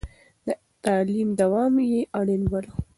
د 0.45 0.47
تعليم 0.83 1.29
دوام 1.41 1.75
يې 1.89 1.99
اړين 2.19 2.43
باله. 2.51 2.71